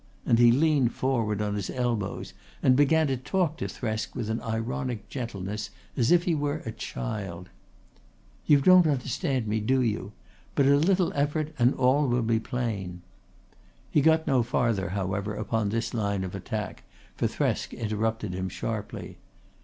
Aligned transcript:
and 0.25 0.39
he 0.39 0.51
leaned 0.51 0.91
forward 0.95 1.43
on 1.43 1.53
his 1.53 1.69
elbows 1.69 2.33
and 2.63 2.75
began 2.75 3.05
to 3.05 3.15
talk 3.15 3.55
to 3.55 3.65
Thresk 3.67 4.15
with 4.15 4.31
an 4.31 4.41
ironic 4.41 5.07
gentleness 5.09 5.69
as 5.95 6.09
if 6.11 6.23
he 6.23 6.33
were 6.33 6.63
a 6.65 6.71
child. 6.71 7.49
"You 8.47 8.61
don't 8.61 8.81
quite 8.81 8.93
understand 8.93 9.45
me, 9.45 9.59
do 9.59 9.79
you? 9.79 10.11
But 10.55 10.65
a 10.65 10.75
little 10.75 11.13
effort 11.13 11.53
and 11.59 11.75
all 11.75 12.07
will 12.07 12.23
be 12.23 12.39
plain." 12.39 13.03
He 13.91 14.01
got 14.01 14.25
no 14.25 14.41
farther 14.41 14.89
however 14.89 15.35
upon 15.35 15.69
this 15.69 15.93
line 15.93 16.23
of 16.23 16.33
attack, 16.33 16.81
for 17.15 17.27
Thresk 17.27 17.71
interrupted 17.77 18.33
him 18.33 18.49
sharply. 18.49 19.19